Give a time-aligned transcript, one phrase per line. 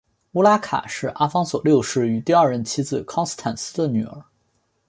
[0.31, 4.23] 乌拉卡是阿方索六世与第二任妻子康斯坦丝的女儿。